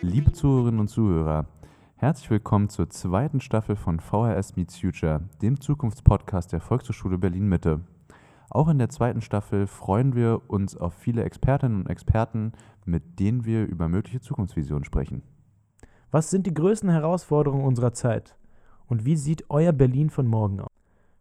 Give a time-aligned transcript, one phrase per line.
[0.00, 1.44] Liebe Zuhörerinnen und Zuhörer,
[1.96, 7.80] herzlich willkommen zur zweiten Staffel von VHS Meets Future, dem Zukunftspodcast der Volkshochschule Berlin-Mitte.
[8.48, 12.52] Auch in der zweiten Staffel freuen wir uns auf viele Expertinnen und Experten,
[12.86, 15.22] mit denen wir über mögliche Zukunftsvisionen sprechen.
[16.10, 18.38] Was sind die größten Herausforderungen unserer Zeit?
[18.86, 20.68] Und wie sieht euer Berlin von morgen aus?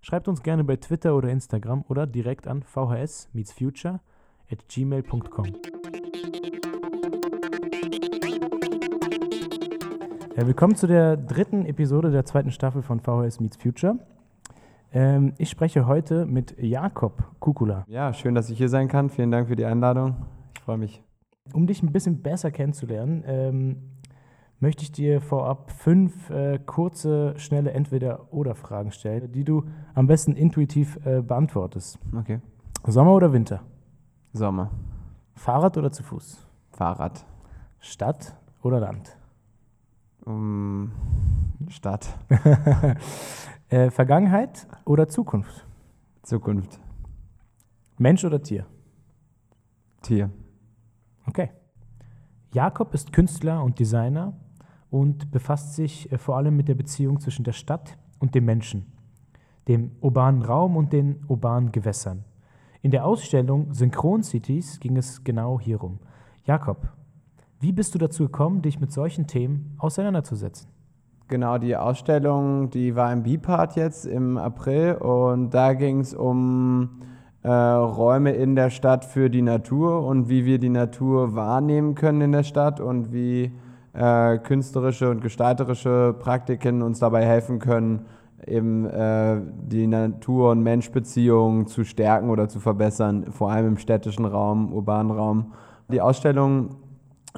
[0.02, 4.02] Schreibt uns gerne bei Twitter oder Instagram oder direkt an vhs meets future
[4.52, 5.46] at gmail.com.
[10.36, 13.98] Ja, willkommen zu der dritten Episode der zweiten Staffel von VHS Meets Future.
[14.92, 17.86] Ähm, ich spreche heute mit Jakob Kukula.
[17.88, 19.10] Ja, schön, dass ich hier sein kann.
[19.10, 20.16] Vielen Dank für die Einladung.
[20.56, 21.02] Ich freue mich.
[21.54, 23.93] Um dich ein bisschen besser kennenzulernen, ähm,
[24.64, 31.06] möchte ich dir vorab fünf äh, kurze, schnelle Entweder-Oder-Fragen stellen, die du am besten intuitiv
[31.06, 32.00] äh, beantwortest.
[32.18, 32.40] Okay.
[32.88, 33.62] Sommer oder Winter?
[34.32, 34.72] Sommer.
[35.36, 36.48] Fahrrad oder zu Fuß?
[36.72, 37.26] Fahrrad.
[37.80, 39.18] Stadt oder Land?
[40.24, 40.94] Um,
[41.68, 42.18] Stadt.
[43.68, 45.68] äh, Vergangenheit oder Zukunft?
[46.22, 46.80] Zukunft.
[47.98, 48.66] Mensch oder Tier?
[50.04, 50.30] Tier.
[51.28, 51.50] Okay.
[52.54, 54.34] Jakob ist Künstler und Designer
[54.94, 58.86] und befasst sich äh, vor allem mit der Beziehung zwischen der Stadt und dem Menschen,
[59.68, 62.26] dem urbanen Raum und den urbanen Gewässern.
[62.84, 65.98] In der Ausstellung Synchron Cities ging es genau hierum.
[66.46, 66.90] Jakob,
[67.60, 70.70] wie bist du dazu gekommen, dich mit solchen Themen auseinanderzusetzen?
[71.28, 77.00] Genau, die Ausstellung, die war im B-Part jetzt im April und da ging es um
[77.42, 82.22] äh, Räume in der Stadt für die Natur und wie wir die Natur wahrnehmen können
[82.22, 83.54] in der Stadt und wie
[83.94, 88.06] äh, künstlerische und gestalterische Praktiken uns dabei helfen können,
[88.46, 94.26] eben äh, die Natur- und Menschbeziehungen zu stärken oder zu verbessern, vor allem im städtischen
[94.26, 95.54] Raum, urbanen Raum.
[95.90, 96.76] Die Ausstellung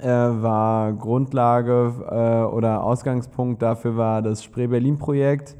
[0.02, 5.58] äh, war Grundlage äh, oder Ausgangspunkt dafür war das Spree Berlin Projekt.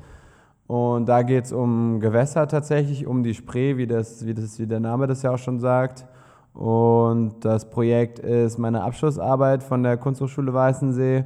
[0.68, 4.66] Und da geht es um Gewässer tatsächlich, um die Spree, wie, das, wie, das, wie
[4.66, 6.08] der Name das ja auch schon sagt.
[6.56, 11.26] Und das Projekt ist meine Abschlussarbeit von der Kunsthochschule Weißensee.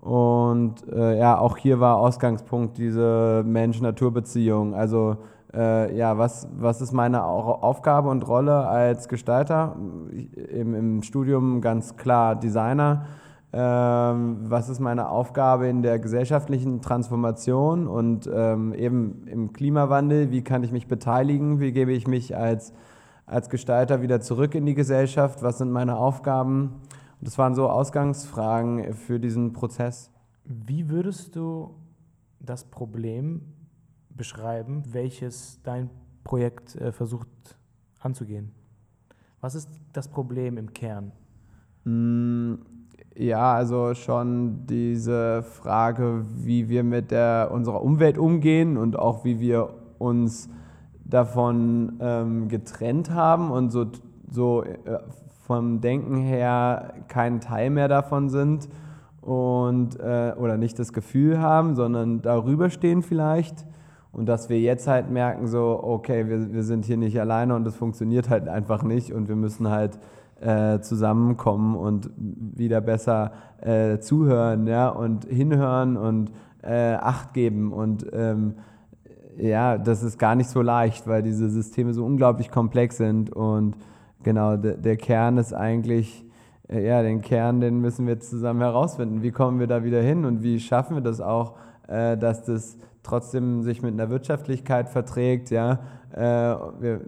[0.00, 4.74] Und äh, ja, auch hier war Ausgangspunkt diese Mensch-Natur-Beziehung.
[4.74, 5.18] Also
[5.52, 9.76] äh, ja, was, was ist meine Aufgabe und Rolle als Gestalter?
[10.50, 13.04] Im, im Studium ganz klar Designer.
[13.52, 20.30] Ähm, was ist meine Aufgabe in der gesellschaftlichen Transformation und ähm, eben im Klimawandel?
[20.30, 21.58] Wie kann ich mich beteiligen?
[21.58, 22.72] Wie gebe ich mich als,
[23.30, 25.42] als Gestalter wieder zurück in die Gesellschaft?
[25.42, 26.80] Was sind meine Aufgaben?
[27.20, 30.10] Und das waren so Ausgangsfragen für diesen Prozess.
[30.44, 31.76] Wie würdest du
[32.40, 33.42] das Problem
[34.10, 35.90] beschreiben, welches dein
[36.24, 37.28] Projekt äh, versucht
[38.00, 38.50] anzugehen?
[39.40, 41.12] Was ist das Problem im Kern?
[41.84, 42.54] Mm,
[43.14, 49.38] ja, also schon diese Frage, wie wir mit der, unserer Umwelt umgehen und auch wie
[49.38, 50.48] wir uns
[51.10, 53.86] davon ähm, getrennt haben und so,
[54.30, 54.98] so äh,
[55.46, 58.68] vom Denken her kein Teil mehr davon sind
[59.20, 63.66] und äh, oder nicht das Gefühl haben, sondern darüber stehen vielleicht
[64.12, 67.66] und dass wir jetzt halt merken, so, okay, wir, wir sind hier nicht alleine und
[67.66, 69.98] es funktioniert halt einfach nicht und wir müssen halt
[70.40, 76.32] äh, zusammenkommen und wieder besser äh, zuhören ja, und hinhören und
[76.62, 77.72] äh, Acht geben.
[77.72, 78.54] Und ähm,
[79.40, 83.30] ja, das ist gar nicht so leicht, weil diese Systeme so unglaublich komplex sind.
[83.30, 83.76] Und
[84.22, 86.24] genau, de, der Kern ist eigentlich,
[86.68, 89.22] äh, ja, den Kern, den müssen wir zusammen herausfinden.
[89.22, 91.54] Wie kommen wir da wieder hin und wie schaffen wir das auch,
[91.88, 95.80] äh, dass das trotzdem sich mit einer Wirtschaftlichkeit verträgt, ja.
[96.12, 97.00] Äh, wir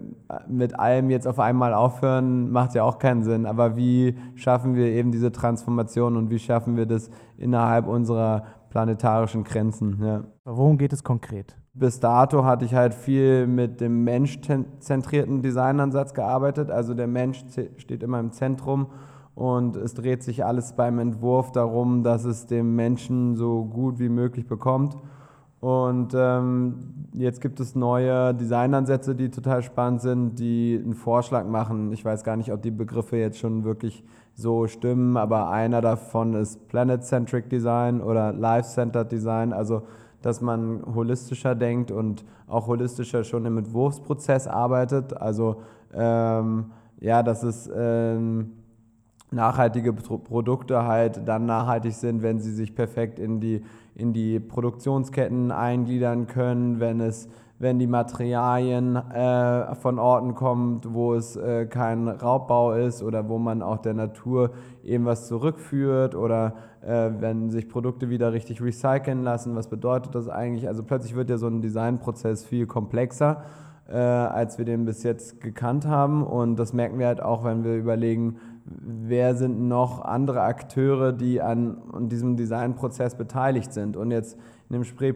[0.47, 3.45] mit allem jetzt auf einmal aufhören, macht ja auch keinen Sinn.
[3.45, 9.43] Aber wie schaffen wir eben diese Transformation und wie schaffen wir das innerhalb unserer planetarischen
[9.43, 10.01] Grenzen?
[10.01, 10.23] Ja.
[10.45, 11.57] Worum geht es konkret?
[11.75, 16.69] Bis dato hatte ich halt viel mit dem menschzentrierten Designansatz gearbeitet.
[16.69, 17.43] Also der Mensch
[17.77, 18.87] steht immer im Zentrum
[19.33, 24.09] und es dreht sich alles beim Entwurf darum, dass es dem Menschen so gut wie
[24.09, 24.95] möglich bekommt.
[25.61, 31.91] Und ähm, jetzt gibt es neue Designansätze, die total spannend sind, die einen Vorschlag machen.
[31.91, 34.03] Ich weiß gar nicht, ob die Begriffe jetzt schon wirklich
[34.35, 39.83] so stimmen, aber einer davon ist Planet-Centric Design oder Life-Centered Design, also
[40.23, 45.15] dass man holistischer denkt und auch holistischer schon im Entwurfsprozess arbeitet.
[45.15, 45.61] Also
[45.93, 48.53] ähm, ja, dass es ähm,
[49.31, 53.61] nachhaltige Produkte halt dann nachhaltig sind, wenn sie sich perfekt in die
[53.95, 57.29] in die Produktionsketten eingliedern können, wenn es
[57.63, 63.39] wenn die Materialien äh, von Orten kommen, wo es äh, kein Raubbau ist oder wo
[63.39, 64.51] man auch der Natur
[64.83, 69.55] eben was zurückführt oder äh, wenn sich Produkte wieder richtig recyceln lassen.
[69.55, 70.67] Was bedeutet das eigentlich?
[70.67, 73.43] Also plötzlich wird ja so ein Designprozess viel komplexer,
[73.87, 77.63] äh, als wir den bis jetzt gekannt haben und das merken wir halt auch, wenn
[77.63, 83.97] wir überlegen, wer sind noch andere Akteure, die an, an diesem Designprozess beteiligt sind.
[83.97, 84.37] Und jetzt
[84.73, 85.13] in dem Spree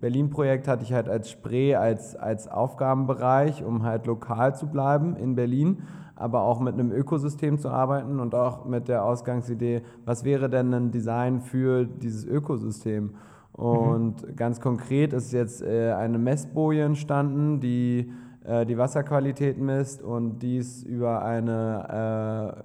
[0.00, 5.16] Berlin Projekt hatte ich halt als Spree als, als Aufgabenbereich, um halt lokal zu bleiben
[5.16, 5.82] in Berlin,
[6.14, 10.72] aber auch mit einem Ökosystem zu arbeiten und auch mit der Ausgangsidee, was wäre denn
[10.72, 13.10] ein Design für dieses Ökosystem?
[13.52, 14.36] Und mhm.
[14.36, 18.10] ganz konkret ist jetzt äh, eine Messboje entstanden, die
[18.44, 22.64] äh, die Wasserqualität misst und dies über eine,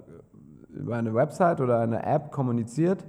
[0.74, 3.06] äh, über eine Website oder eine App kommuniziert.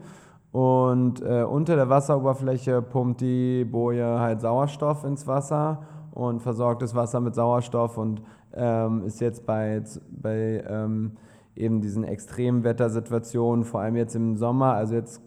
[0.53, 5.83] Und äh, unter der Wasseroberfläche pumpt die Boje halt Sauerstoff ins Wasser
[6.13, 8.23] und versorgt das Wasser mit Sauerstoff und
[8.55, 11.13] ähm, ist jetzt bei, bei ähm,
[11.57, 15.23] eben diesen extremen Wettersituationen, vor allem jetzt im Sommer, also jetzt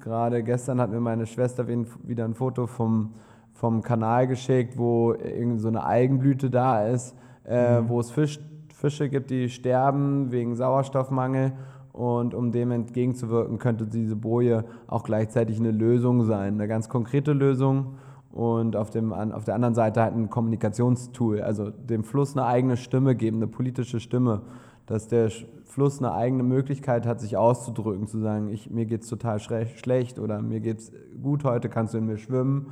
[0.00, 3.14] gerade gestern hat mir meine Schwester wieder ein Foto vom,
[3.52, 7.88] vom Kanal geschickt, wo irgend so eine Algenblüte da ist, äh, mhm.
[7.88, 8.38] wo es Fisch,
[8.72, 11.52] Fische gibt, die sterben wegen Sauerstoffmangel
[11.98, 17.32] und um dem entgegenzuwirken, könnte diese Boje auch gleichzeitig eine Lösung sein, eine ganz konkrete
[17.32, 17.96] Lösung.
[18.30, 22.76] Und auf, dem, auf der anderen Seite halt ein Kommunikationstool, also dem Fluss eine eigene
[22.76, 24.42] Stimme geben, eine politische Stimme,
[24.86, 25.28] dass der
[25.64, 30.40] Fluss eine eigene Möglichkeit hat, sich auszudrücken, zu sagen, ich, mir es total schlecht oder
[30.40, 32.68] mir geht es gut heute, kannst du in mir schwimmen.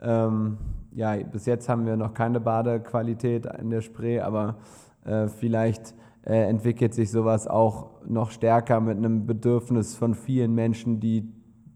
[0.00, 0.56] Ähm,
[0.94, 4.56] ja, bis jetzt haben wir noch keine Badequalität in der Spree, aber
[5.04, 11.00] äh, vielleicht äh, entwickelt sich sowas auch noch stärker mit einem Bedürfnis von vielen Menschen,
[11.00, 11.28] die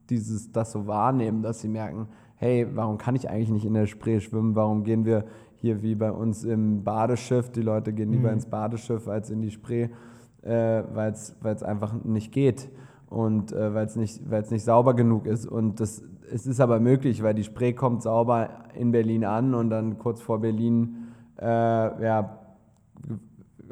[0.09, 3.87] dieses, das so wahrnehmen, dass sie merken, hey, warum kann ich eigentlich nicht in der
[3.87, 4.55] Spree schwimmen?
[4.55, 5.25] Warum gehen wir
[5.57, 7.51] hier wie bei uns im Badeschiff?
[7.51, 8.35] Die Leute gehen lieber mhm.
[8.35, 9.89] ins Badeschiff als in die Spree,
[10.43, 12.69] äh, weil es einfach nicht geht
[13.09, 15.47] und äh, weil es nicht, nicht sauber genug ist.
[15.47, 16.03] Und das,
[16.33, 20.21] es ist aber möglich, weil die Spree kommt sauber in Berlin an und dann kurz
[20.21, 21.09] vor Berlin
[21.41, 22.46] äh, ja,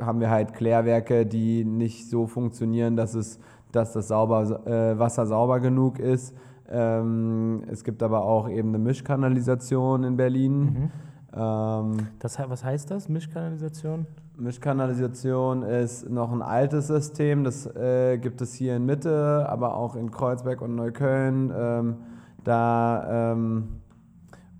[0.00, 3.38] haben wir halt Klärwerke, die nicht so funktionieren, dass, es,
[3.72, 6.34] dass das sauber, äh, Wasser sauber genug ist.
[6.68, 10.60] Ähm, es gibt aber auch eben eine Mischkanalisation in Berlin.
[10.60, 10.90] Mhm.
[11.36, 14.06] Ähm, das, was heißt das, Mischkanalisation?
[14.36, 19.94] Mischkanalisation ist noch ein altes System, das äh, gibt es hier in Mitte, aber auch
[19.94, 21.52] in Kreuzberg und Neukölln.
[21.56, 21.96] Ähm,
[22.42, 23.80] da ähm,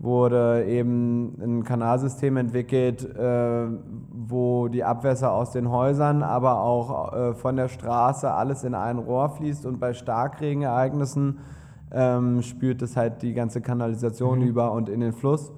[0.04, 3.66] wurde eben ein Kanalsystem entwickelt, äh,
[4.12, 8.98] wo die Abwässer aus den Häusern, aber auch äh, von der Straße alles in ein
[8.98, 11.38] Rohr fließt und bei Starkregenereignissen
[11.90, 14.46] ähm, spült es halt die ganze Kanalisation mhm.
[14.46, 15.52] über und in den Fluss.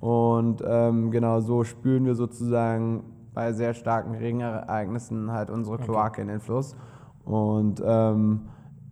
[0.00, 3.02] Und ähm, genau so spülen wir sozusagen
[3.34, 6.22] bei sehr starken Regenereignissen halt unsere Kloake okay.
[6.22, 6.76] in den Fluss.
[7.24, 8.42] Und ähm,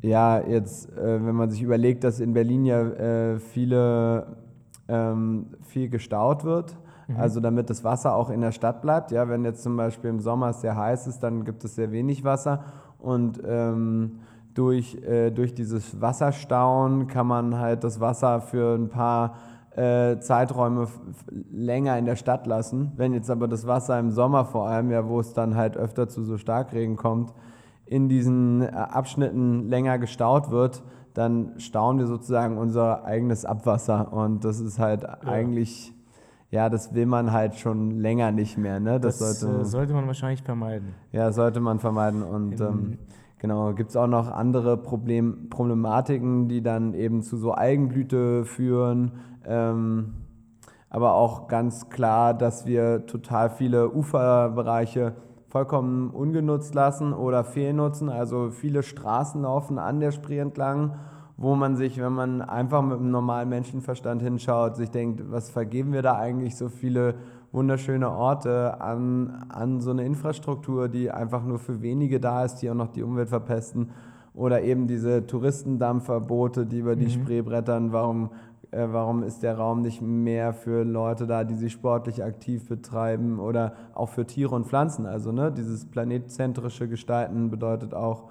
[0.02, 4.45] ja, jetzt, äh, wenn man sich überlegt, dass in Berlin ja äh, viele
[4.88, 6.76] ähm, viel gestaut wird.
[7.08, 7.16] Mhm.
[7.16, 9.10] Also damit das Wasser auch in der Stadt bleibt.
[9.10, 11.92] Ja, wenn jetzt zum Beispiel im Sommer es sehr heiß ist, dann gibt es sehr
[11.92, 12.64] wenig Wasser
[12.98, 14.20] und ähm,
[14.54, 19.34] durch, äh, durch dieses Wasserstauen kann man halt das Wasser für ein paar
[19.76, 20.88] äh, Zeiträume
[21.52, 22.92] länger in der Stadt lassen.
[22.96, 26.08] Wenn jetzt aber das Wasser im Sommer vor allem, ja, wo es dann halt öfter
[26.08, 27.34] zu so Starkregen kommt,
[27.84, 30.82] in diesen äh, Abschnitten länger gestaut wird,
[31.16, 34.12] dann stauen wir sozusagen unser eigenes Abwasser.
[34.12, 35.16] Und das ist halt ja.
[35.24, 35.94] eigentlich,
[36.50, 38.80] ja, das will man halt schon länger nicht mehr.
[38.80, 39.00] Ne?
[39.00, 40.94] Das, das sollte, äh, sollte, man wahrscheinlich vermeiden.
[41.12, 42.22] Ja, sollte man vermeiden.
[42.22, 42.98] Und ähm,
[43.38, 49.12] genau, gibt es auch noch andere Problem, Problematiken, die dann eben zu so Algenblüte führen.
[49.46, 50.12] Ähm,
[50.90, 55.14] aber auch ganz klar, dass wir total viele Uferbereiche
[55.56, 58.10] vollkommen ungenutzt lassen oder fehlnutzen.
[58.10, 60.92] Also viele Straßen laufen an der Spree entlang,
[61.38, 65.94] wo man sich, wenn man einfach mit einem normalen Menschenverstand hinschaut, sich denkt, was vergeben
[65.94, 67.14] wir da eigentlich so viele
[67.52, 72.68] wunderschöne Orte an, an so eine Infrastruktur, die einfach nur für wenige da ist, die
[72.68, 73.88] auch noch die Umwelt verpesten.
[74.34, 77.22] Oder eben diese Touristendampferboote, die über die mhm.
[77.22, 77.92] Spree brettern.
[77.92, 78.28] Warum
[78.76, 83.40] äh, warum ist der Raum nicht mehr für Leute da, die sich sportlich aktiv betreiben
[83.40, 85.06] oder auch für Tiere und Pflanzen.
[85.06, 88.24] Also ne, dieses planetzentrische Gestalten bedeutet auch,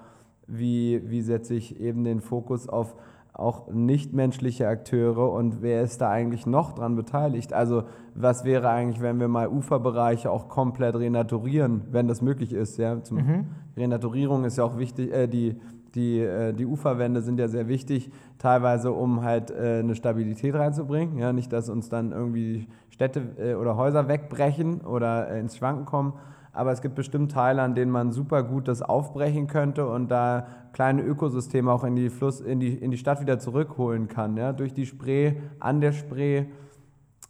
[0.46, 2.94] wie, wie setze ich eben den Fokus auf
[3.32, 7.52] auch nichtmenschliche Akteure und wer ist da eigentlich noch dran beteiligt?
[7.52, 7.82] Also
[8.14, 12.78] was wäre eigentlich, wenn wir mal Uferbereiche auch komplett renaturieren, wenn das möglich ist?
[12.78, 13.02] Ja?
[13.02, 13.46] Zum mhm.
[13.76, 15.60] Renaturierung ist ja auch wichtig, äh, die
[15.96, 21.18] Die, äh, die Uferwände sind ja sehr wichtig, teilweise um halt äh, eine Stabilität reinzubringen.
[21.18, 26.12] Ja, nicht, dass uns dann irgendwie Städte äh, oder Häuser wegbrechen oder ins Schwanken kommen.
[26.52, 30.46] Aber es gibt bestimmt Teile, an denen man super gut das aufbrechen könnte und da
[30.72, 34.36] kleine Ökosysteme auch in die, Fluss, in die, in die Stadt wieder zurückholen kann.
[34.36, 34.52] Ja?
[34.52, 36.44] Durch die Spree, an der Spree.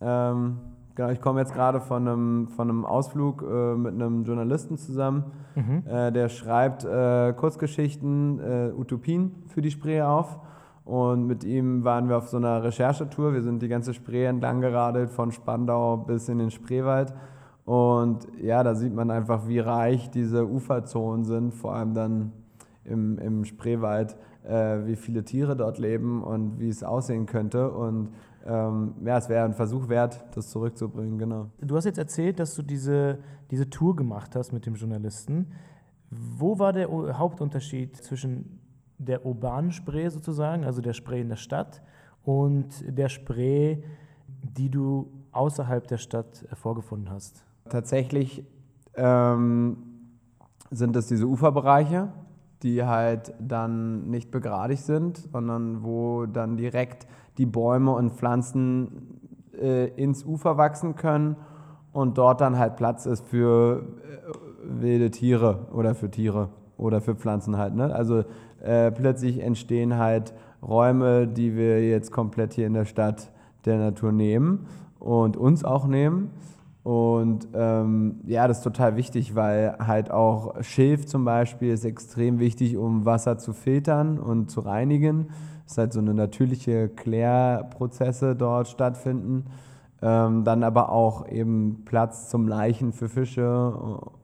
[0.01, 0.59] Ähm,
[0.97, 5.25] genau, ich komme jetzt gerade von einem, von einem Ausflug äh, mit einem Journalisten zusammen,
[5.55, 5.85] mhm.
[5.87, 10.41] äh, der schreibt äh, Kurzgeschichten, äh, Utopien für die Spree auf.
[10.85, 13.33] Und mit ihm waren wir auf so einer Recherchetour.
[13.33, 17.13] Wir sind die ganze Spree entlang geradelt, von Spandau bis in den Spreewald.
[17.65, 22.33] Und ja, da sieht man einfach, wie reich diese Uferzonen sind, vor allem dann
[22.85, 27.73] im, im Spreewald, äh, wie viele Tiere dort leben und wie es aussehen könnte.
[27.73, 28.11] Und
[28.47, 31.51] ähm, ja, es wäre ein Versuch wert, das zurückzubringen, genau.
[31.61, 33.19] Du hast jetzt erzählt, dass du diese,
[33.51, 35.53] diese Tour gemacht hast mit dem Journalisten.
[36.11, 36.89] Wo war der
[37.19, 38.61] Hauptunterschied zwischen
[38.99, 41.83] der urbanen Spree sozusagen, also der Spree in der Stadt,
[42.23, 43.79] und der Spree,
[44.43, 47.45] die du außerhalb der Stadt vorgefunden hast?
[47.69, 48.45] Tatsächlich
[48.95, 49.77] ähm,
[50.71, 52.13] sind es diese Uferbereiche,
[52.63, 57.07] die halt dann nicht begradigt sind, sondern wo dann direkt
[57.39, 59.21] die Bäume und Pflanzen
[59.61, 61.37] äh, ins Ufer wachsen können
[61.93, 67.15] und dort dann halt Platz ist für äh, wilde Tiere oder für Tiere oder für
[67.15, 67.75] Pflanzen halt.
[67.75, 67.95] Ne?
[67.95, 68.25] Also
[68.63, 73.31] äh, plötzlich entstehen halt Räume, die wir jetzt komplett hier in der Stadt
[73.65, 74.67] der Natur nehmen
[74.99, 76.31] und uns auch nehmen.
[76.87, 82.39] Und ähm, ja, das ist total wichtig, weil halt auch Schilf zum Beispiel ist extrem
[82.39, 85.31] wichtig, um Wasser zu filtern und zu reinigen.
[85.65, 89.47] Es ist halt so eine natürliche Klärprozesse dort stattfinden.
[90.01, 93.73] Ähm, dann aber auch eben Platz zum Leichen für Fische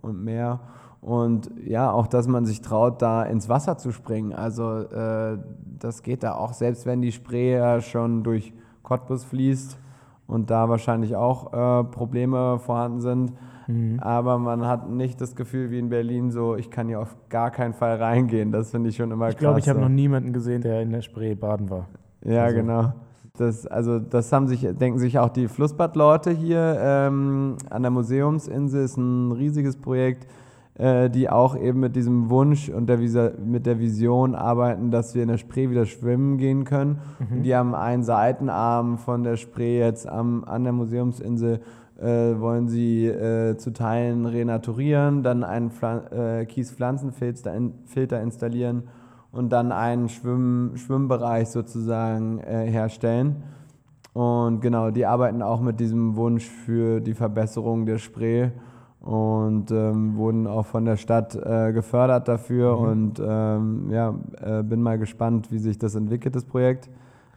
[0.00, 0.60] und mehr.
[1.00, 4.32] Und ja, auch, dass man sich traut, da ins Wasser zu springen.
[4.32, 5.36] Also äh,
[5.80, 8.52] das geht da auch, selbst wenn die Spree ja schon durch
[8.84, 9.81] Cottbus fließt
[10.26, 13.32] und da wahrscheinlich auch äh, Probleme vorhanden sind.
[13.66, 14.00] Mhm.
[14.00, 17.50] Aber man hat nicht das Gefühl wie in Berlin so, ich kann hier auf gar
[17.50, 18.52] keinen Fall reingehen.
[18.52, 19.58] Das finde ich schon immer ich glaub, krass.
[19.58, 21.88] Ich glaube, ich habe noch niemanden gesehen, der in der Spree baden war.
[22.24, 22.56] Ja, also.
[22.56, 22.92] genau.
[23.38, 28.84] Das, also das haben sich, denken sich auch die Flussbadleute hier ähm, an der Museumsinsel.
[28.84, 30.26] Ist ein riesiges Projekt
[30.74, 32.98] äh, die auch eben mit diesem Wunsch und der
[33.44, 36.98] mit der Vision arbeiten, dass wir in der Spree wieder schwimmen gehen können.
[37.18, 37.36] Mhm.
[37.36, 41.60] Und die haben einen Seitenarm von der Spree jetzt am, an der Museumsinsel,
[42.00, 42.04] äh,
[42.40, 47.74] wollen sie äh, zu Teilen renaturieren, dann einen Pfl äh, Kiespflanzenfilter in,
[48.22, 48.84] installieren
[49.30, 53.42] und dann einen Schwimm Schwimmbereich sozusagen äh, herstellen.
[54.14, 58.50] Und genau, die arbeiten auch mit diesem Wunsch für die Verbesserung der Spree
[59.02, 62.76] und ähm, wurden auch von der Stadt äh, gefördert dafür.
[62.76, 62.84] Mhm.
[62.84, 66.88] Und ähm, ja, äh, bin mal gespannt, wie sich das entwickelt, das Projekt.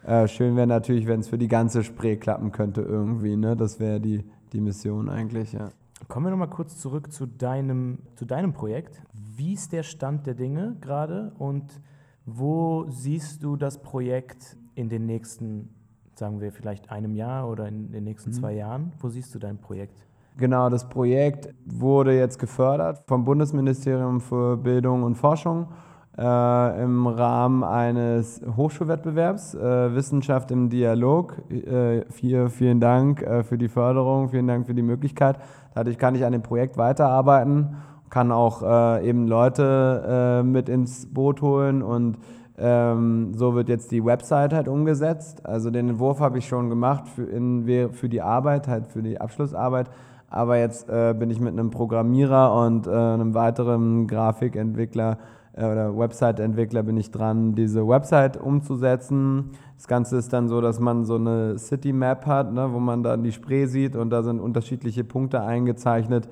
[0.04, 3.36] Äh, schön wäre natürlich, wenn es für die ganze Spree klappen könnte irgendwie.
[3.36, 3.56] Ne?
[3.56, 5.70] Das wäre die, die Mission eigentlich, ja.
[6.08, 9.02] Kommen wir nochmal kurz zurück zu deinem, zu deinem Projekt.
[9.12, 11.80] Wie ist der Stand der Dinge gerade und
[12.26, 15.70] wo siehst du das Projekt in den nächsten,
[16.14, 18.34] sagen wir vielleicht einem Jahr oder in den nächsten mhm.
[18.34, 18.92] zwei Jahren?
[19.00, 20.06] Wo siehst du dein Projekt?
[20.38, 25.68] Genau, das Projekt wurde jetzt gefördert vom Bundesministerium für Bildung und Forschung
[26.18, 31.38] äh, im Rahmen eines Hochschulwettbewerbs äh, Wissenschaft im Dialog.
[31.50, 35.38] Äh, hier, vielen Dank äh, für die Förderung, vielen Dank für die Möglichkeit.
[35.74, 37.76] Dadurch kann ich an dem Projekt weiterarbeiten,
[38.10, 42.18] kann auch äh, eben Leute äh, mit ins Boot holen und
[42.58, 45.46] ähm, so wird jetzt die Website halt umgesetzt.
[45.46, 49.18] Also den Entwurf habe ich schon gemacht für, in, für die Arbeit, halt für die
[49.18, 49.88] Abschlussarbeit.
[50.28, 55.18] Aber jetzt äh, bin ich mit einem Programmierer und äh, einem weiteren Grafikentwickler
[55.52, 59.52] äh, oder Website-Entwickler bin ich dran, diese Website umzusetzen.
[59.76, 63.02] Das Ganze ist dann so, dass man so eine City Map hat, ne, wo man
[63.02, 66.28] dann die Spree sieht und da sind unterschiedliche Punkte eingezeichnet.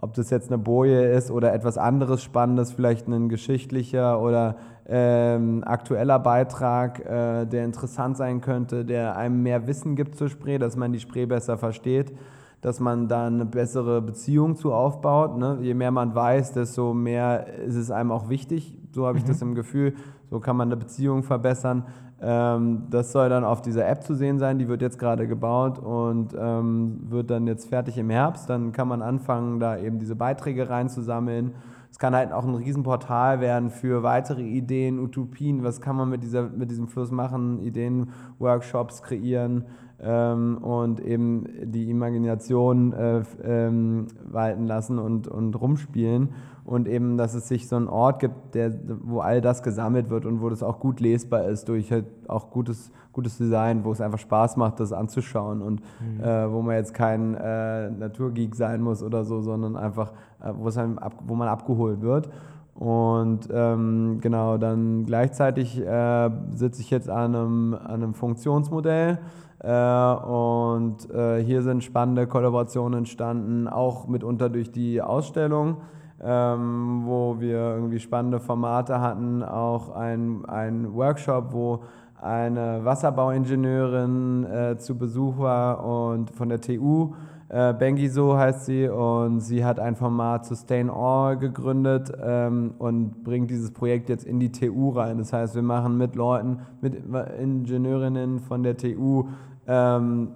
[0.00, 5.64] Ob das jetzt eine Boje ist oder etwas anderes Spannendes, vielleicht ein geschichtlicher oder ähm,
[5.66, 10.76] aktueller Beitrag, äh, der interessant sein könnte, der einem mehr Wissen gibt zur Spree, dass
[10.76, 12.12] man die Spree besser versteht
[12.60, 15.36] dass man da eine bessere Beziehung zu aufbaut.
[15.38, 15.58] Ne?
[15.60, 18.76] Je mehr man weiß, desto mehr ist es einem auch wichtig.
[18.92, 19.28] So habe ich mhm.
[19.28, 19.94] das im Gefühl.
[20.30, 21.84] So kann man eine Beziehung verbessern.
[22.20, 24.58] Ähm, das soll dann auf dieser App zu sehen sein.
[24.58, 28.50] Die wird jetzt gerade gebaut und ähm, wird dann jetzt fertig im Herbst.
[28.50, 31.54] Dann kann man anfangen, da eben diese Beiträge reinzusammeln.
[31.90, 35.62] Es kann halt auch ein Riesenportal werden für weitere Ideen, Utopien.
[35.62, 37.60] Was kann man mit, dieser, mit diesem Fluss machen?
[37.60, 39.64] Ideen, Workshops kreieren
[40.00, 46.30] ähm, und eben die Imagination äh, ähm, walten lassen und, und rumspielen
[46.64, 50.26] und eben, dass es sich so einen Ort gibt, der, wo all das gesammelt wird
[50.26, 54.00] und wo das auch gut lesbar ist durch halt auch gutes, gutes Design, wo es
[54.00, 56.22] einfach Spaß macht, das anzuschauen und mhm.
[56.22, 60.12] äh, wo man jetzt kein äh, Naturgeek sein muss oder so, sondern einfach,
[60.42, 62.28] äh, wo, es einem ab, wo man abgeholt wird.
[62.74, 69.18] Und ähm, genau, dann gleichzeitig äh, sitze ich jetzt an einem, an einem Funktionsmodell
[69.60, 75.78] und äh, hier sind spannende Kollaborationen entstanden, auch mitunter durch die Ausstellung.
[76.20, 81.84] Ähm, wo wir irgendwie spannende Formate hatten, auch ein, ein Workshop, wo
[82.20, 87.14] eine Wasserbauingenieurin äh, zu Besuch war und von der TU
[87.50, 93.50] äh, Bengiso heißt sie und sie hat ein Format Sustain All gegründet ähm, und bringt
[93.50, 95.16] dieses Projekt jetzt in die TU rein.
[95.16, 96.94] Das heißt, wir machen mit Leuten, mit
[97.40, 99.28] Ingenieurinnen von der TU,
[99.66, 100.32] ähm,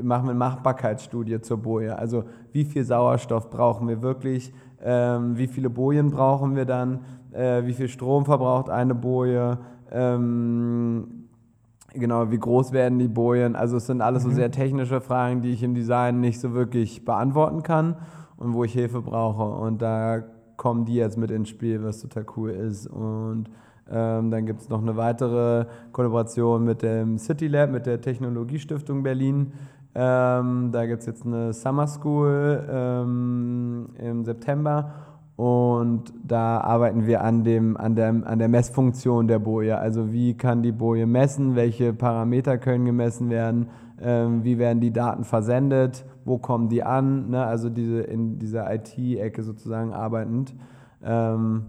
[0.00, 1.98] machen eine Machbarkeitsstudie zur Boje.
[1.98, 4.52] Also wie viel Sauerstoff brauchen wir wirklich,
[4.82, 7.00] ähm, wie viele Bojen brauchen wir dann,
[7.32, 9.58] äh, wie viel Strom verbraucht eine Boje,
[9.90, 11.13] ähm,
[11.94, 13.54] Genau, wie groß werden die Bojen?
[13.54, 14.30] Also es sind alles mhm.
[14.30, 17.96] so sehr technische Fragen, die ich im Design nicht so wirklich beantworten kann
[18.36, 19.44] und wo ich Hilfe brauche.
[19.44, 20.24] Und da
[20.56, 22.88] kommen die jetzt mit ins Spiel, was total cool ist.
[22.88, 23.44] Und
[23.90, 29.04] ähm, dann gibt es noch eine weitere Kollaboration mit dem City Lab, mit der Technologiestiftung
[29.04, 29.52] Berlin.
[29.94, 34.90] Ähm, da gibt es jetzt eine Summer School ähm, im September
[35.36, 39.76] und da arbeiten wir an, dem, an, der, an der Messfunktion der Boje.
[39.76, 43.68] Also wie kann die Boje messen, welche Parameter können gemessen werden,
[44.00, 47.44] ähm, wie werden die Daten versendet, wo kommen die an, ne?
[47.44, 50.54] also diese, in dieser IT-Ecke sozusagen arbeitend.
[51.02, 51.66] Ähm,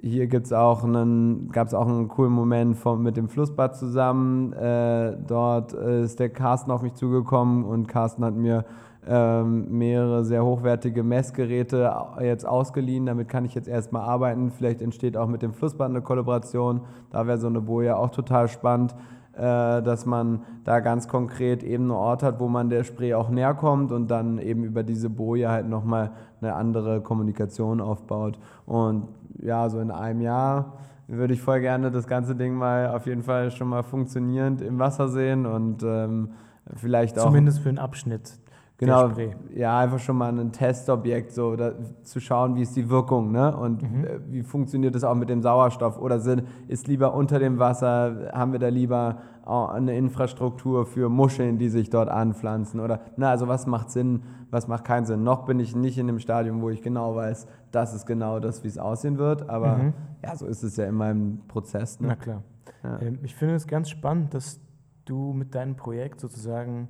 [0.00, 4.52] hier gab es auch einen coolen Moment von, mit dem Flussbad zusammen.
[4.52, 8.64] Äh, dort ist der Carsten auf mich zugekommen und Carsten hat mir
[9.08, 13.06] ähm, mehrere sehr hochwertige Messgeräte jetzt ausgeliehen.
[13.06, 14.50] Damit kann ich jetzt erstmal arbeiten.
[14.50, 16.82] Vielleicht entsteht auch mit dem Flussband eine Kollaboration.
[17.10, 18.94] Da wäre so eine Boje auch total spannend,
[19.32, 23.30] äh, dass man da ganz konkret eben einen Ort hat, wo man der Spray auch
[23.30, 26.10] näher kommt und dann eben über diese Boje halt nochmal
[26.42, 28.38] eine andere Kommunikation aufbaut.
[28.66, 29.08] Und
[29.40, 30.74] ja, so in einem Jahr
[31.06, 34.78] würde ich voll gerne das ganze Ding mal auf jeden Fall schon mal funktionierend im
[34.78, 36.32] Wasser sehen und ähm,
[36.74, 37.24] vielleicht auch.
[37.24, 38.38] Zumindest für einen Abschnitt
[38.78, 39.10] Genau,
[39.52, 41.72] ja, einfach schon mal ein Testobjekt, so da,
[42.04, 43.56] zu schauen, wie ist die Wirkung ne?
[43.56, 44.04] und mhm.
[44.04, 48.30] äh, wie funktioniert das auch mit dem Sauerstoff oder sind, ist lieber unter dem Wasser,
[48.32, 53.48] haben wir da lieber eine Infrastruktur für Muscheln, die sich dort anpflanzen oder, na, also
[53.48, 55.24] was macht Sinn, was macht keinen Sinn.
[55.24, 58.62] Noch bin ich nicht in dem Stadium, wo ich genau weiß, das ist genau das,
[58.62, 59.94] wie es aussehen wird, aber mhm.
[60.22, 61.98] ja, so ist es ja in meinem Prozess.
[61.98, 62.08] Ne?
[62.08, 62.42] Na klar.
[62.84, 63.00] Ja.
[63.00, 64.60] Ähm, ich finde es ganz spannend, dass
[65.04, 66.88] du mit deinem Projekt sozusagen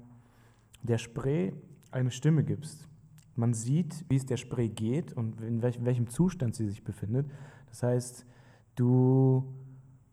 [0.83, 1.55] der Spray
[1.91, 2.89] eine Stimme gibst.
[3.37, 7.31] Man sieht, wie es der Spray geht und in welch, welchem Zustand sie sich befindet.
[7.69, 8.27] Das heißt,
[8.75, 9.45] du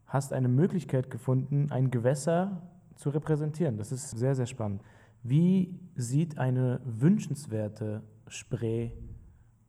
[0.06, 2.62] hast eine Möglichkeit gefunden, ein Gewässer
[2.96, 3.78] zu repräsentieren.
[3.78, 4.82] Das ist sehr, sehr spannend.
[5.24, 8.94] Wie sieht eine wünschenswerte Spray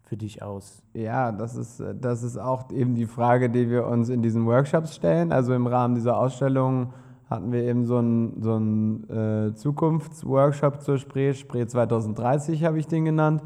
[0.02, 0.82] für dich aus?
[0.92, 4.94] Ja, das ist, das ist auch eben die Frage, die wir uns in diesen Workshops
[4.94, 5.32] stellen.
[5.32, 6.92] Also im Rahmen dieser Ausstellung
[7.28, 11.34] hatten wir eben so einen so äh, Zukunftsworkshop zur Spree.
[11.34, 13.42] Spree 2030 habe ich den genannt.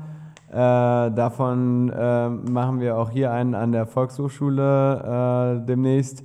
[0.50, 6.24] Äh, davon äh, machen wir auch hier einen an der Volkshochschule äh, demnächst.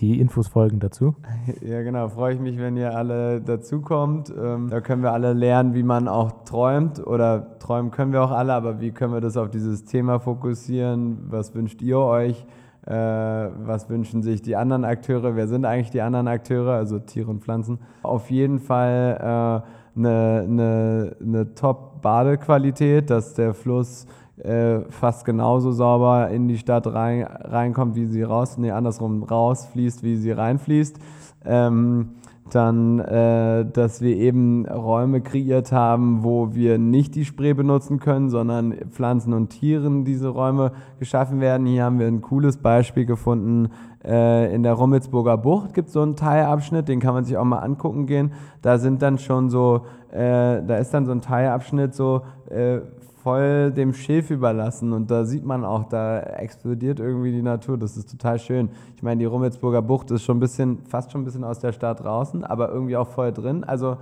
[0.00, 1.14] Die Infos folgen dazu.
[1.62, 2.08] Ja, genau.
[2.08, 4.32] Freue ich mich, wenn ihr alle dazukommt.
[4.36, 7.06] Ähm, da können wir alle lernen, wie man auch träumt.
[7.06, 11.18] Oder träumen können wir auch alle, aber wie können wir das auf dieses Thema fokussieren?
[11.28, 12.46] Was wünscht ihr euch?
[12.86, 17.30] Äh, was wünschen sich die anderen Akteure, wer sind eigentlich die anderen Akteure, also Tiere
[17.30, 17.80] und Pflanzen.
[18.02, 24.06] Auf jeden Fall äh, eine, eine, eine Top-Badequalität, dass der Fluss
[24.38, 30.02] äh, fast genauso sauber in die Stadt rein, reinkommt, wie sie raus, nee, andersrum rausfließt,
[30.02, 30.98] wie sie reinfließt.
[31.44, 32.10] Ähm,
[32.50, 38.30] dann, äh, dass wir eben Räume kreiert haben, wo wir nicht die Spree benutzen können,
[38.30, 41.66] sondern Pflanzen und Tieren diese Räume geschaffen werden.
[41.66, 43.70] Hier haben wir ein cooles Beispiel gefunden.
[44.04, 47.44] Äh, in der Rummelsburger Bucht gibt es so einen Teilabschnitt, den kann man sich auch
[47.44, 48.32] mal angucken gehen.
[48.62, 49.82] Da sind dann schon so,
[50.12, 52.78] äh, da ist dann so ein Teilabschnitt so äh,
[53.26, 57.76] voll dem Schilf überlassen und da sieht man auch, da explodiert irgendwie die Natur.
[57.76, 58.68] Das ist total schön.
[58.94, 61.72] Ich meine, die Rummelsburger Bucht ist schon ein bisschen, fast schon ein bisschen aus der
[61.72, 63.64] Stadt draußen, aber irgendwie auch voll drin.
[63.64, 63.96] Also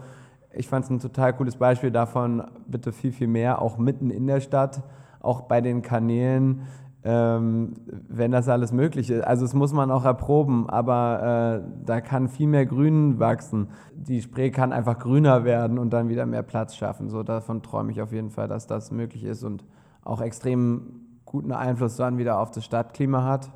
[0.52, 4.26] ich fand es ein total cooles Beispiel davon, bitte viel, viel mehr, auch mitten in
[4.26, 4.82] der Stadt,
[5.20, 6.60] auch bei den Kanälen
[7.04, 7.74] ähm,
[8.08, 9.24] wenn das alles möglich ist.
[9.24, 13.68] Also es muss man auch erproben, aber äh, da kann viel mehr Grün wachsen.
[13.94, 17.10] Die Spree kann einfach grüner werden und dann wieder mehr Platz schaffen.
[17.10, 19.64] So davon träume ich auf jeden Fall, dass das möglich ist und
[20.02, 23.50] auch extrem guten Einfluss dann wieder auf das Stadtklima hat,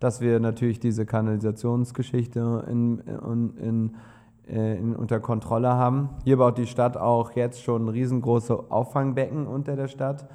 [0.00, 3.94] dass wir natürlich diese Kanalisationsgeschichte in, in, in,
[4.46, 6.08] äh, unter Kontrolle haben.
[6.24, 10.26] Hier baut die Stadt auch jetzt schon riesengroße Auffangbecken unter der Stadt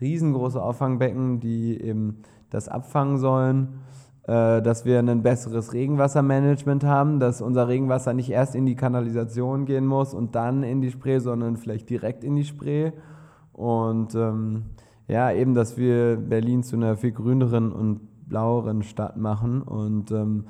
[0.00, 3.80] riesengroße Auffangbecken, die eben das abfangen sollen,
[4.24, 9.66] äh, dass wir ein besseres Regenwassermanagement haben, dass unser Regenwasser nicht erst in die Kanalisation
[9.66, 12.92] gehen muss und dann in die Spree, sondern vielleicht direkt in die Spree.
[13.52, 14.64] Und ähm,
[15.08, 20.46] ja, eben, dass wir Berlin zu einer viel grüneren und blaueren Stadt machen und ähm,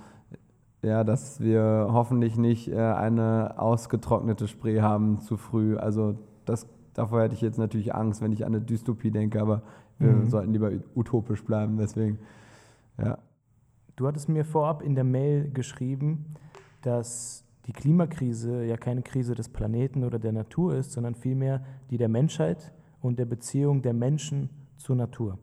[0.83, 5.77] ja, dass wir hoffentlich nicht äh, eine ausgetrocknete Spree haben zu früh.
[5.77, 9.63] Also das Davor hätte ich jetzt natürlich Angst, wenn ich an eine Dystopie denke, aber
[9.99, 10.31] wir mhm.
[10.31, 11.77] sollten lieber utopisch bleiben.
[11.77, 12.19] Deswegen,
[12.99, 13.19] ja.
[13.97, 16.25] Du hattest mir vorab in der Mail geschrieben,
[16.81, 21.99] dass die Klimakrise ja keine Krise des Planeten oder der Natur ist, sondern vielmehr die
[21.99, 25.39] der Menschheit und der Beziehung der Menschen zur Natur.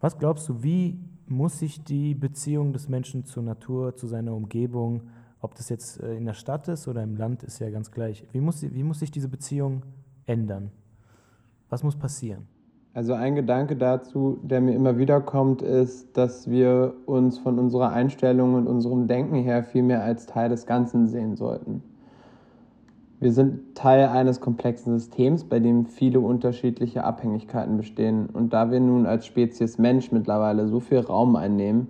[0.00, 5.04] Was glaubst du, wie muss sich die Beziehung des Menschen zur Natur, zu seiner Umgebung,
[5.40, 8.26] ob das jetzt äh, in der Stadt ist oder im Land, ist ja ganz gleich,
[8.32, 9.82] wie muss, wie muss sich diese Beziehung
[10.26, 10.70] ändern?
[11.68, 12.46] Was muss passieren?
[12.94, 17.90] Also ein Gedanke dazu, der mir immer wieder kommt, ist, dass wir uns von unserer
[17.90, 21.82] Einstellung und unserem Denken her viel mehr als Teil des Ganzen sehen sollten.
[23.20, 28.26] Wir sind Teil eines komplexen Systems, bei dem viele unterschiedliche Abhängigkeiten bestehen.
[28.26, 31.88] Und da wir nun als Spezies Mensch mittlerweile so viel Raum einnehmen,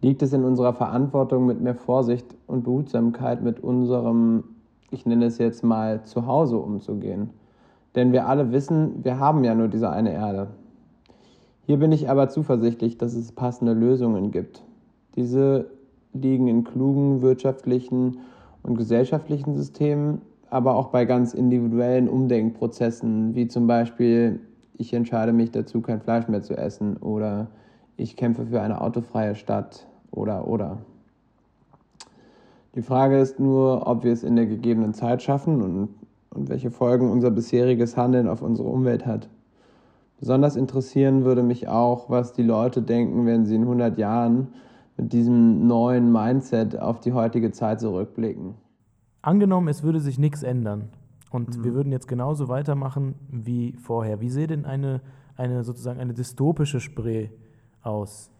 [0.00, 4.44] liegt es in unserer Verantwortung, mit mehr Vorsicht und Behutsamkeit mit unserem,
[4.90, 7.30] ich nenne es jetzt mal, Zuhause umzugehen.
[7.94, 10.48] Denn wir alle wissen, wir haben ja nur diese eine Erde.
[11.62, 14.62] Hier bin ich aber zuversichtlich, dass es passende Lösungen gibt.
[15.16, 15.70] Diese
[16.12, 18.18] liegen in klugen wirtschaftlichen
[18.62, 24.40] und gesellschaftlichen Systemen, aber auch bei ganz individuellen Umdenkprozessen, wie zum Beispiel,
[24.76, 27.48] ich entscheide mich dazu, kein Fleisch mehr zu essen oder
[27.96, 30.78] ich kämpfe für eine autofreie Stadt oder oder.
[32.74, 35.88] Die Frage ist nur, ob wir es in der gegebenen Zeit schaffen und
[36.30, 39.28] und welche Folgen unser bisheriges Handeln auf unsere Umwelt hat.
[40.18, 44.48] Besonders interessieren würde mich auch, was die Leute denken, wenn sie in 100 Jahren
[44.96, 48.54] mit diesem neuen Mindset auf die heutige Zeit zurückblicken.
[49.22, 50.88] Angenommen, es würde sich nichts ändern
[51.30, 51.64] und mhm.
[51.64, 54.20] wir würden jetzt genauso weitermachen wie vorher.
[54.20, 55.00] Wie sähe denn eine,
[55.36, 57.28] eine sozusagen eine dystopische Spree
[57.82, 58.30] aus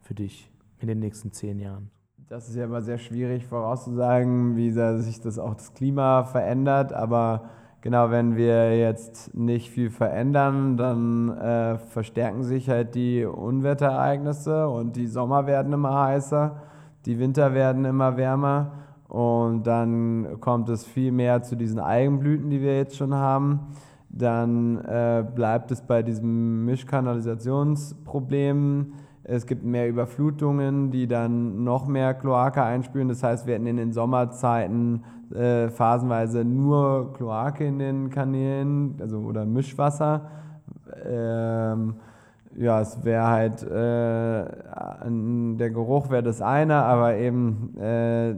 [0.00, 1.90] für dich in den nächsten zehn Jahren?
[2.28, 6.92] Das ist ja immer sehr schwierig vorauszusagen, wie sich das auch das Klima verändert.
[6.92, 7.44] Aber
[7.80, 14.96] genau, wenn wir jetzt nicht viel verändern, dann äh, verstärken sich halt die Unwetterereignisse und
[14.96, 16.60] die Sommer werden immer heißer,
[17.06, 18.72] die Winter werden immer wärmer
[19.08, 23.68] und dann kommt es viel mehr zu diesen Algenblüten, die wir jetzt schon haben.
[24.10, 28.92] Dann äh, bleibt es bei diesem Mischkanalisationsproblem
[29.30, 33.08] es gibt mehr Überflutungen, die dann noch mehr Kloake einspülen.
[33.08, 39.18] Das heißt, wir hätten in den Sommerzeiten äh, phasenweise nur Kloake in den Kanälen, also
[39.18, 40.30] oder Mischwasser.
[41.04, 41.96] Ähm,
[42.56, 44.44] ja, es wäre halt, äh,
[45.04, 48.34] der Geruch wäre das eine, aber eben äh,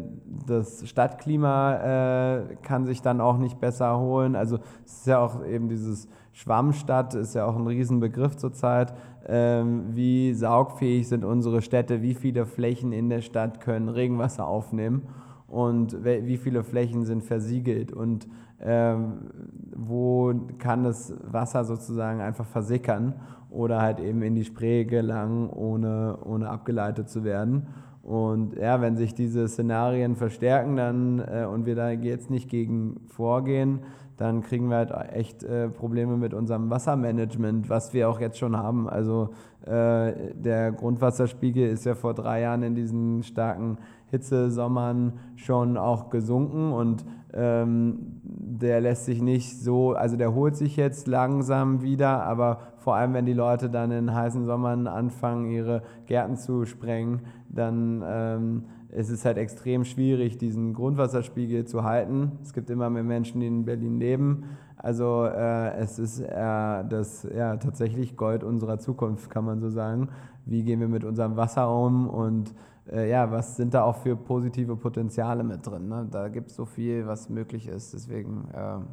[0.49, 4.35] das Stadtklima äh, kann sich dann auch nicht besser erholen.
[4.35, 8.95] Also es ist ja auch eben dieses Schwammstadt, ist ja auch ein Riesenbegriff zurzeit.
[9.27, 15.03] Ähm, wie saugfähig sind unsere Städte, wie viele Flächen in der Stadt können Regenwasser aufnehmen
[15.47, 18.29] und wie viele Flächen sind versiegelt und
[18.61, 19.31] ähm,
[19.75, 23.15] wo kann das Wasser sozusagen einfach versickern
[23.51, 27.67] oder halt eben in die Spree gelangen, ohne, ohne abgeleitet zu werden.
[28.03, 33.01] Und ja, wenn sich diese Szenarien verstärken dann, äh, und wir da jetzt nicht gegen
[33.09, 33.81] vorgehen,
[34.21, 38.55] dann kriegen wir halt echt äh, Probleme mit unserem Wassermanagement, was wir auch jetzt schon
[38.55, 38.87] haben.
[38.87, 39.31] Also
[39.65, 43.79] äh, der Grundwasserspiegel ist ja vor drei Jahren in diesen starken
[44.11, 50.77] Hitzesommern schon auch gesunken und ähm, der lässt sich nicht so, also der holt sich
[50.77, 55.81] jetzt langsam wieder, aber vor allem wenn die Leute dann in heißen Sommern anfangen, ihre
[56.05, 62.33] Gärten zu sprengen, dann ähm, es ist halt extrem schwierig, diesen Grundwasserspiegel zu halten.
[62.43, 64.45] Es gibt immer mehr Menschen, die in Berlin leben.
[64.77, 70.09] Also äh, es ist äh, das ja, tatsächlich Gold unserer Zukunft, kann man so sagen.
[70.47, 72.55] Wie gehen wir mit unserem Wasser um und
[72.91, 75.89] äh, ja, was sind da auch für positive Potenziale mit drin?
[75.89, 76.09] Ne?
[76.11, 77.93] Da gibt es so viel, was möglich ist.
[77.93, 78.87] Deswegen, ähm,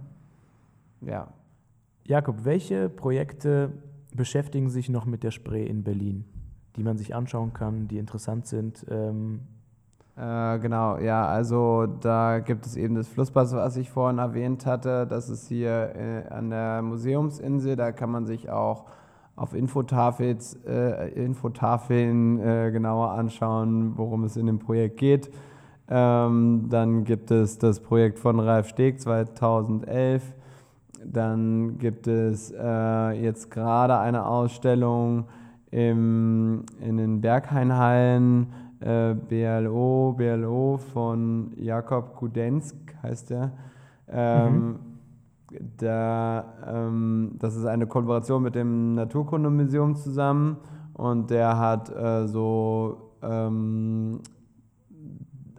[1.01, 1.27] ja.
[2.05, 3.71] Jakob, welche Projekte
[4.15, 6.25] beschäftigen sich noch mit der Spree in Berlin?
[6.77, 8.85] die man sich anschauen kann, die interessant sind?
[8.89, 9.39] Ähm
[10.19, 15.05] äh, genau, ja, also da gibt es eben das Flussbad, was ich vorhin erwähnt hatte.
[15.05, 17.75] Das ist hier äh, an der Museumsinsel.
[17.75, 18.85] Da kann man sich auch
[19.35, 25.31] auf Infotafels, äh, Infotafeln äh, genauer anschauen, worum es in dem Projekt geht.
[25.87, 30.33] Ähm, dann gibt es das Projekt von Ralf Steg 2011.
[31.05, 35.25] Dann gibt es äh, jetzt gerade eine Ausstellung
[35.69, 38.47] im, in den Berghainhallen
[38.79, 43.51] äh, BLO, BLO von Jakob Kudensk heißt der.
[44.09, 44.75] Ähm, mhm.
[45.77, 50.57] da, ähm, das ist eine Kollaboration mit dem Naturkundemuseum zusammen
[50.93, 54.21] und der hat äh, so ähm,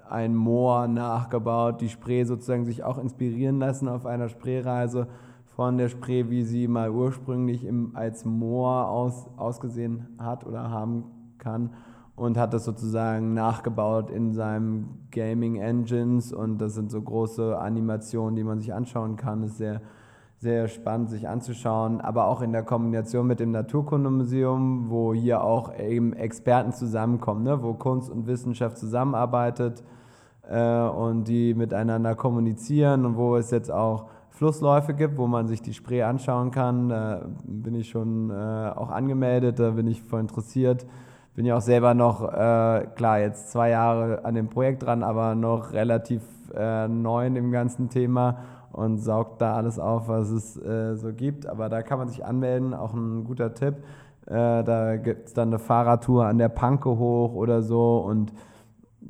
[0.08, 5.08] ein Moor nachgebaut, die Spree sozusagen sich auch inspirieren lassen auf einer Spreereise
[5.44, 11.04] von der Spree, wie sie mal ursprünglich im, als Moor aus, ausgesehen hat oder haben
[11.38, 11.70] kann
[12.18, 18.34] und hat das sozusagen nachgebaut in seinem Gaming Engines und das sind so große Animationen,
[18.34, 19.44] die man sich anschauen kann.
[19.44, 19.80] Ist sehr,
[20.38, 25.72] sehr spannend, sich anzuschauen, aber auch in der Kombination mit dem Naturkundemuseum, wo hier auch
[25.78, 27.62] eben Experten zusammenkommen, ne?
[27.62, 29.84] wo Kunst und Wissenschaft zusammenarbeitet
[30.48, 35.62] äh, und die miteinander kommunizieren und wo es jetzt auch Flussläufe gibt, wo man sich
[35.62, 36.88] die Spree anschauen kann.
[36.88, 40.84] Da bin ich schon äh, auch angemeldet, da bin ich voll interessiert
[41.38, 45.36] bin ja auch selber noch, äh, klar, jetzt zwei Jahre an dem Projekt dran, aber
[45.36, 46.20] noch relativ
[46.52, 48.38] äh, neu dem ganzen Thema
[48.72, 51.46] und saugt da alles auf, was es äh, so gibt.
[51.46, 53.76] Aber da kann man sich anmelden, auch ein guter Tipp.
[54.26, 58.32] Äh, da gibt es dann eine Fahrradtour an der Panke hoch oder so und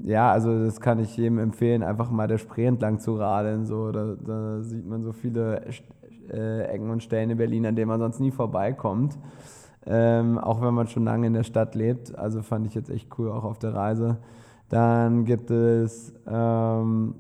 [0.04, 3.64] ja, also das kann ich jedem empfehlen, einfach mal der Spree entlang zu radeln.
[3.64, 5.62] So, da, da sieht man so viele
[6.30, 9.18] äh, Ecken und Stellen in Berlin, an denen man sonst nie vorbeikommt
[9.90, 12.16] ähm, auch wenn man schon lange in der Stadt lebt.
[12.16, 14.18] Also fand ich jetzt echt cool, auch auf der Reise.
[14.68, 17.14] Dann gibt es ähm,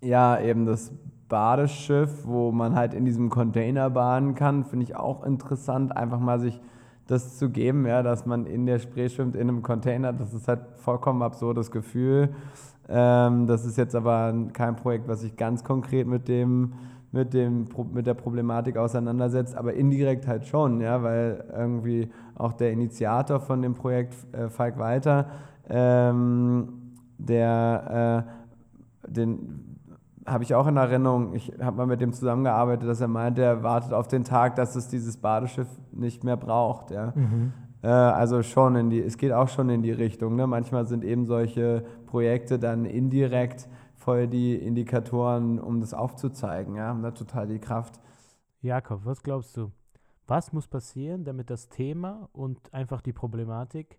[0.00, 0.92] ja eben das
[1.28, 4.64] Badeschiff, wo man halt in diesem Container baden kann.
[4.64, 6.60] Finde ich auch interessant, einfach mal sich
[7.06, 10.12] das zu geben, ja, dass man in der Spree schwimmt in einem Container.
[10.12, 12.34] Das ist halt vollkommen absurdes Gefühl.
[12.88, 16.72] Ähm, das ist jetzt aber kein Projekt, was sich ganz konkret mit dem
[17.12, 22.72] mit, dem, mit der Problematik auseinandersetzt, aber indirekt halt schon, ja, weil irgendwie auch der
[22.72, 25.26] Initiator von dem Projekt, äh, Falk Walter,
[25.68, 26.68] ähm,
[27.18, 28.24] der,
[29.06, 29.78] äh, den
[30.24, 33.62] habe ich auch in Erinnerung, ich habe mal mit dem zusammengearbeitet, dass er meinte, er
[33.62, 37.12] wartet auf den Tag, dass es dieses Badeschiff nicht mehr braucht, ja.
[37.14, 37.52] Mhm.
[37.82, 40.46] Äh, also schon in die, es geht auch schon in die Richtung, ne?
[40.46, 43.68] Manchmal sind eben solche Projekte dann indirekt
[44.04, 46.74] voll die Indikatoren, um das aufzuzeigen.
[46.74, 48.00] Ja, haben da total die Kraft.
[48.60, 49.70] Jakob, was glaubst du?
[50.26, 53.98] Was muss passieren, damit das Thema und einfach die Problematik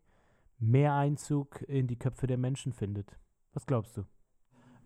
[0.60, 3.18] mehr Einzug in die Köpfe der Menschen findet?
[3.54, 4.04] Was glaubst du?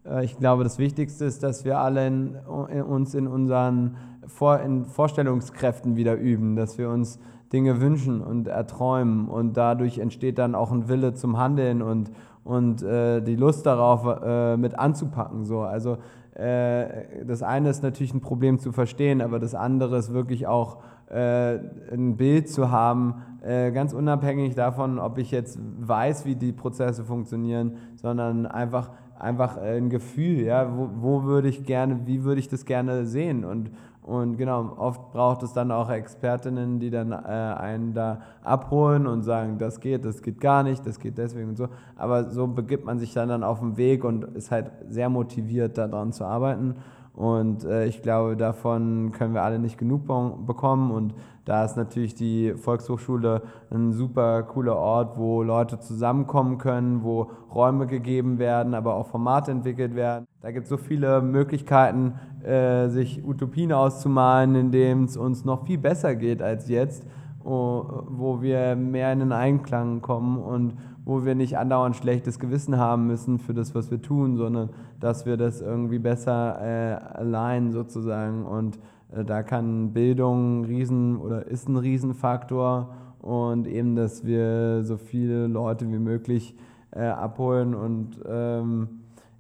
[0.06, 2.36] Äh, ich glaube, das Wichtigste ist, dass wir alle in,
[2.70, 7.20] in uns in unseren Vor in Vorstellungskräften wieder üben, dass wir uns
[7.54, 12.12] Dinge wünschen und erträumen und dadurch entsteht dann auch ein Wille zum Handeln und,
[12.48, 15.44] und äh, die Lust darauf äh, mit anzupacken.
[15.44, 15.62] So.
[15.62, 15.98] Also
[16.34, 20.78] äh, das eine ist natürlich ein Problem zu verstehen, aber das andere ist wirklich auch
[21.10, 21.60] äh,
[21.92, 27.04] ein Bild zu haben, äh, ganz unabhängig davon, ob ich jetzt weiß, wie die Prozesse
[27.04, 32.50] funktionieren, sondern einfach einfach ein Gefühl, ja, wo, wo würde ich gerne, wie würde ich
[32.50, 33.72] das gerne sehen und
[34.08, 39.24] und genau, oft braucht es dann auch Expertinnen, die dann äh, einen da abholen und
[39.24, 41.68] sagen, das geht, das geht gar nicht, das geht deswegen und so.
[41.98, 45.78] Aber so begibt man sich dann, dann auf den Weg und ist halt sehr motiviert,
[45.78, 46.76] daran zu arbeiten.
[47.18, 50.06] Und äh, ich glaube, davon können wir alle nicht genug
[50.46, 50.92] bekommen.
[50.92, 57.32] Und da ist natürlich die Volkshochschule ein super cooler Ort, wo Leute zusammenkommen können, wo
[57.54, 60.28] Räume gegeben werden, aber auch Formate entwickelt werden.
[60.42, 65.66] Da gibt es so viele Möglichkeiten, äh, sich Utopien auszumalen, in denen es uns noch
[65.66, 67.04] viel besser geht als jetzt,
[67.44, 70.74] wo wir mehr in den Einklang kommen und
[71.08, 75.26] wo wir nicht andauernd schlechtes Gewissen haben müssen für das, was wir tun, sondern dass
[75.26, 78.46] wir das irgendwie besser äh, allein sozusagen.
[78.46, 78.78] Und
[79.16, 85.48] äh, da kann Bildung riesen oder ist ein Riesenfaktor und eben, dass wir so viele
[85.48, 86.58] Leute wie möglich
[86.92, 88.90] äh, abholen und ähm,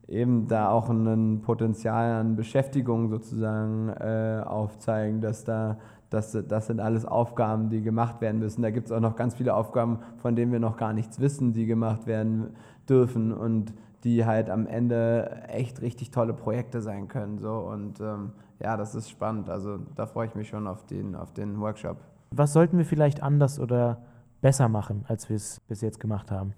[0.07, 5.77] eben da auch ein Potenzial an Beschäftigung sozusagen äh, aufzeigen, dass da
[6.09, 8.61] das, das sind alles Aufgaben, die gemacht werden müssen.
[8.61, 11.53] Da gibt es auch noch ganz viele Aufgaben, von denen wir noch gar nichts wissen,
[11.53, 12.55] die gemacht werden
[12.87, 17.39] dürfen und die halt am Ende echt richtig tolle Projekte sein können.
[17.39, 17.53] So.
[17.53, 19.49] Und ähm, ja, das ist spannend.
[19.49, 21.97] Also da freue ich mich schon auf den, auf den Workshop.
[22.31, 24.01] Was sollten wir vielleicht anders oder
[24.41, 26.53] besser machen, als wir es bis jetzt gemacht haben?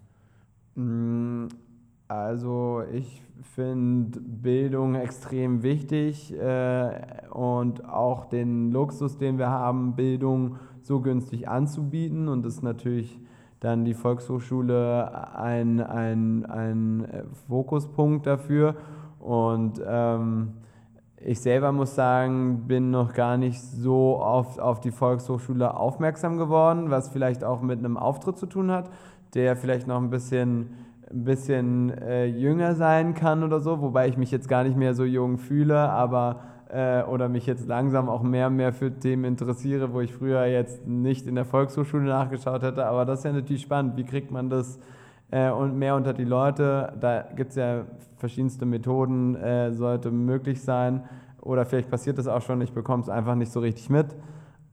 [2.10, 3.22] Also ich
[3.56, 6.90] finde Bildung extrem wichtig äh,
[7.30, 12.28] und auch den Luxus, den wir haben, Bildung so günstig anzubieten.
[12.28, 13.22] Und das ist natürlich
[13.60, 17.08] dann die Volkshochschule ein, ein, ein
[17.48, 18.76] Fokuspunkt dafür.
[19.20, 20.54] Und ähm,
[21.18, 26.90] ich selber muss sagen, bin noch gar nicht so oft auf die Volkshochschule aufmerksam geworden,
[26.90, 28.90] was vielleicht auch mit einem Auftritt zu tun hat,
[29.36, 30.72] der vielleicht noch ein bisschen,
[31.12, 34.94] ein bisschen äh, jünger sein kann oder so, wobei ich mich jetzt gar nicht mehr
[34.94, 39.26] so jung fühle, aber äh, oder mich jetzt langsam auch mehr und mehr für Themen
[39.26, 42.86] interessiere, wo ich früher jetzt nicht in der Volkshochschule nachgeschaut hätte.
[42.86, 43.98] Aber das ist ja natürlich spannend.
[43.98, 44.80] Wie kriegt man das
[45.32, 46.94] äh, und mehr unter die Leute?
[47.00, 47.86] Da gibt es ja
[48.18, 51.04] verschiedenste Methoden, äh, sollte möglich sein.
[51.42, 54.08] Oder vielleicht passiert das auch schon, ich bekomme es einfach nicht so richtig mit.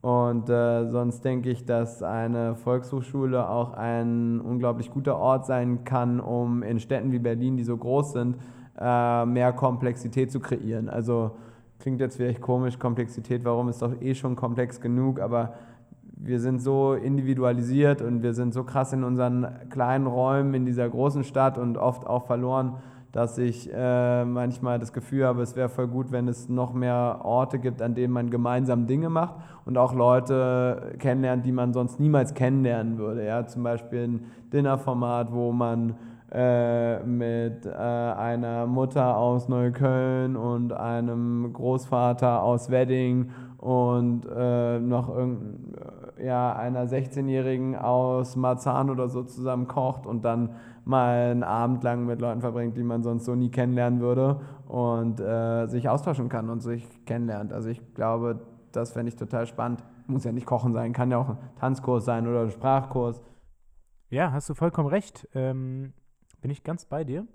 [0.06, 6.20] Und äh, sonst denke ich, dass eine Volkshochschule auch ein unglaublich guter Ort sein kann,
[6.20, 8.36] um in Städten wie Berlin, die so groß sind,
[8.78, 10.88] äh, mehr Komplexität zu kreieren.
[10.88, 11.32] Also
[11.80, 15.54] klingt jetzt vielleicht komisch, Komplexität, warum ist doch eh schon komplex genug, aber
[16.02, 20.88] wir sind so individualisiert und wir sind so krass in unseren kleinen Räumen in dieser
[20.88, 22.76] großen Stadt und oft auch verloren,
[23.16, 27.20] dass ich äh, manchmal das Gefühl habe, es wäre voll gut, wenn es noch mehr
[27.22, 31.98] Orte gibt, an denen man gemeinsam Dinge macht und auch Leute kennenlernt, die man sonst
[31.98, 33.24] niemals kennenlernen würde.
[33.24, 33.46] Ja?
[33.46, 35.94] Zum Beispiel ein Dinnerformat, wo man
[36.30, 45.08] äh, mit äh, einer Mutter aus Neukölln und einem Großvater aus Wedding und äh, noch
[45.08, 45.74] irgend,
[46.18, 52.06] ja, einer 16-Jährigen aus Marzahn oder so zusammen kocht und dann mal einen Abend lang
[52.06, 56.48] mit Leuten verbringt, die man sonst so nie kennenlernen würde und äh, sich austauschen kann
[56.48, 57.52] und sich kennenlernt.
[57.52, 58.40] Also ich glaube,
[58.72, 59.84] das fände ich total spannend.
[60.06, 63.22] Muss ja nicht Kochen sein, kann ja auch ein Tanzkurs sein oder ein Sprachkurs.
[64.08, 65.28] Ja, hast du vollkommen recht.
[65.34, 65.92] Ähm,
[66.40, 67.26] bin ich ganz bei dir.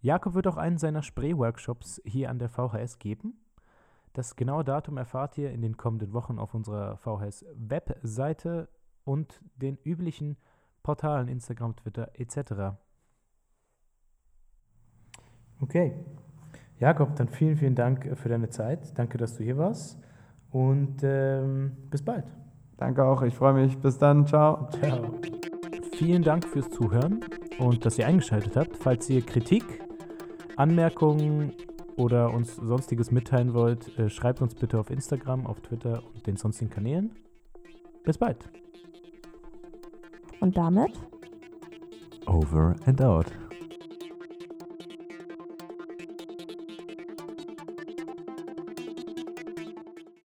[0.00, 3.34] Jakob wird auch einen seiner Spray-Workshops hier an der VHS geben.
[4.12, 8.68] Das genaue Datum erfahrt ihr in den kommenden Wochen auf unserer VHS-Webseite
[9.04, 10.36] und den üblichen
[10.82, 12.76] Portalen Instagram, Twitter etc.
[15.60, 15.94] Okay.
[16.78, 18.98] Jakob, dann vielen, vielen Dank für deine Zeit.
[18.98, 19.98] Danke, dass du hier warst.
[20.50, 22.24] Und ähm, bis bald.
[22.76, 23.22] Danke auch.
[23.22, 23.78] Ich freue mich.
[23.78, 24.26] Bis dann.
[24.26, 24.68] Ciao.
[24.70, 25.14] Ciao.
[25.94, 27.20] Vielen Dank fürs Zuhören
[27.60, 28.76] und dass ihr eingeschaltet habt.
[28.76, 29.62] Falls ihr Kritik,
[30.56, 31.52] Anmerkungen
[31.96, 36.36] oder uns sonstiges mitteilen wollt, äh, schreibt uns bitte auf Instagram, auf Twitter und den
[36.36, 37.10] sonstigen Kanälen.
[38.04, 38.48] Bis bald.
[40.40, 40.92] Und damit?
[42.26, 43.26] Over and out.